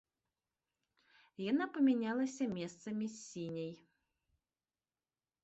[1.51, 3.71] Яна памянялася месцамі з сіняй.